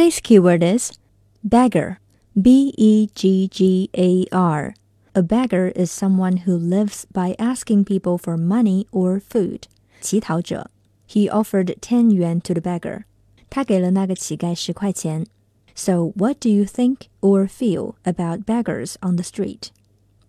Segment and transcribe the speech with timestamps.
[0.00, 0.92] Today's keyword is
[1.44, 1.98] beggar.
[2.40, 4.74] B E G G A R.
[5.14, 9.66] A beggar is someone who lives by asking people for money or food.
[10.00, 10.70] 乞讨者.
[11.06, 13.04] He offered 10 yuan to the beggar.
[13.48, 15.26] 他给了那个乞丐十块钱。
[15.74, 19.70] So, what do you think or feel about beggars on the street?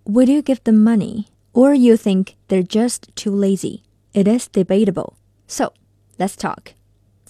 [0.05, 3.81] Would you give them money, or you think they're just too lazy?
[4.13, 5.13] It is debatable.
[5.47, 5.71] So,
[6.17, 6.73] let's talk.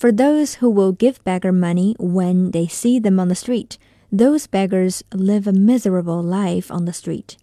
[0.02, 3.78] For those who will give beggar money when they see them on the street,
[4.12, 7.36] those beggars live a miserable life on the street.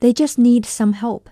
[0.00, 1.24] They just need some help.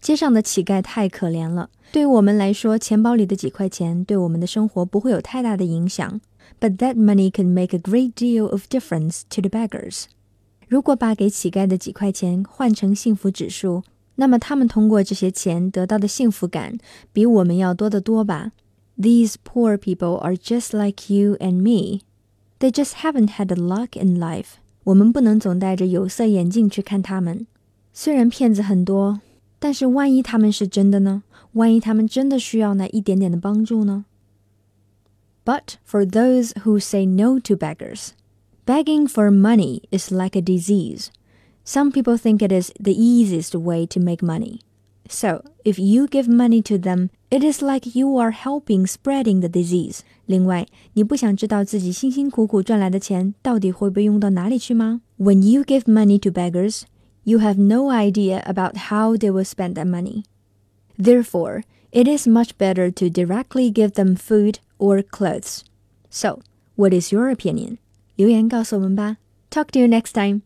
[0.00, 1.70] 街上的乞丐太可怜了。
[1.90, 6.20] 对于我们来说，钱包里的几块钱对我们的生活不会有太大的影响。
[6.60, 10.04] But that money can make a great deal of difference to the beggars.
[10.68, 13.82] 如果把给乞丐的几块钱换成幸福指数，
[14.16, 16.78] 那么他们通过这些钱得到的幸福感
[17.12, 18.52] 比我们要多得多吧。
[19.00, 22.00] These poor people are just like you and me.
[22.58, 24.56] They just haven't had the luck in life.
[24.84, 27.46] 我们不能总戴着有色眼镜去看他们。
[27.92, 29.20] 虽然骗子很多，
[29.58, 31.22] 但是万一他们是真的呢？
[31.52, 34.04] 万一他们真的需要那一点点的帮助呢？
[35.44, 38.10] But for those who say no to beggars,
[38.66, 41.06] begging for money is like a disease.
[41.64, 44.60] Some people think it is the easiest way to make money.
[45.10, 49.48] So, if you give money to them, it is like you are helping spreading the
[49.48, 50.00] disease.
[50.26, 55.00] 另外，你不想知道自己辛辛苦苦赚来的钱到底会被用到哪里去吗？
[55.18, 56.82] When you give money to beggars,
[57.24, 60.24] you have no idea about how they will spend that money.
[60.98, 65.60] Therefore, it is much better to directly give them food or clothes.
[66.10, 66.40] So,
[66.76, 67.78] what is your opinion?
[68.16, 69.16] 留言告诉我们吧。
[69.50, 70.42] Talk to you next time.